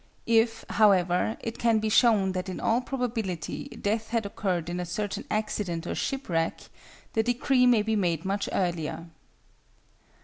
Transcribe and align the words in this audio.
If, 0.25 0.65
however, 0.67 1.37
it 1.41 1.59
can 1.59 1.77
be 1.77 1.89
shown 1.89 2.31
that 2.31 2.49
in 2.49 2.59
all 2.59 2.81
probability 2.81 3.65
death 3.65 4.07
had 4.09 4.25
occurred 4.25 4.67
in 4.67 4.79
a 4.79 4.83
certain 4.87 5.25
accident 5.29 5.85
or 5.85 5.93
shipwreck, 5.93 6.59
the 7.13 7.21
decree 7.21 7.67
may 7.67 7.83
be 7.83 7.95
made 7.95 8.25
much 8.25 8.49
earlier. 8.51 9.05